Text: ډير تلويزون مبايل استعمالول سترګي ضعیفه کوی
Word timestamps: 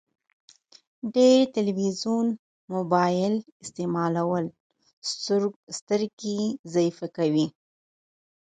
ډير 1.15 1.41
تلويزون 1.57 2.27
مبايل 2.75 3.33
استعمالول 3.63 4.45
سترګي 5.77 6.41
ضعیفه 6.73 7.07
کوی 7.17 7.47